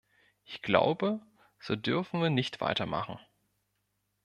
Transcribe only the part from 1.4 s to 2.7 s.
so dürfen wir nicht